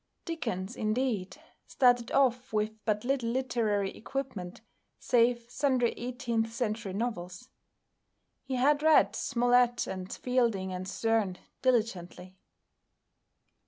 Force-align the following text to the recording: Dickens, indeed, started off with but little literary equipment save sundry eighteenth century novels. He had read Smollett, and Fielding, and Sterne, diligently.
Dickens, 0.25 0.75
indeed, 0.75 1.39
started 1.67 2.11
off 2.11 2.51
with 2.51 2.71
but 2.85 3.03
little 3.03 3.29
literary 3.29 3.91
equipment 3.95 4.61
save 4.97 5.45
sundry 5.47 5.91
eighteenth 5.91 6.51
century 6.51 6.91
novels. 6.91 7.49
He 8.41 8.55
had 8.55 8.81
read 8.81 9.15
Smollett, 9.15 9.85
and 9.85 10.11
Fielding, 10.11 10.73
and 10.73 10.87
Sterne, 10.87 11.37
diligently. 11.61 12.35